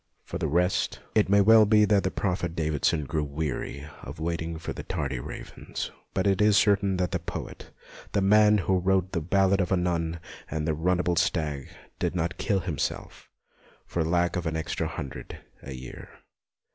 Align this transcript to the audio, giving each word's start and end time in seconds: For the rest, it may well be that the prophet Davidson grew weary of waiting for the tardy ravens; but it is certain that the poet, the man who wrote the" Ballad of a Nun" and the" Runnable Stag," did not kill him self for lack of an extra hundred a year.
For 0.23 0.39
the 0.39 0.47
rest, 0.47 0.99
it 1.13 1.29
may 1.29 1.41
well 1.41 1.67
be 1.67 1.85
that 1.85 2.01
the 2.03 2.09
prophet 2.09 2.55
Davidson 2.55 3.05
grew 3.05 3.23
weary 3.23 3.87
of 4.01 4.19
waiting 4.19 4.57
for 4.57 4.73
the 4.73 4.81
tardy 4.81 5.19
ravens; 5.19 5.91
but 6.15 6.25
it 6.25 6.41
is 6.41 6.57
certain 6.57 6.97
that 6.97 7.11
the 7.11 7.19
poet, 7.19 7.69
the 8.13 8.21
man 8.23 8.57
who 8.65 8.79
wrote 8.79 9.11
the" 9.11 9.21
Ballad 9.39 9.61
of 9.61 9.71
a 9.71 9.77
Nun" 9.77 10.19
and 10.49 10.67
the" 10.67 10.73
Runnable 10.91 11.19
Stag," 11.19 11.69
did 11.99 12.15
not 12.15 12.39
kill 12.39 12.61
him 12.61 12.79
self 12.79 13.29
for 13.85 14.03
lack 14.03 14.35
of 14.35 14.47
an 14.47 14.57
extra 14.57 14.87
hundred 14.87 15.37
a 15.61 15.75
year. 15.75 16.09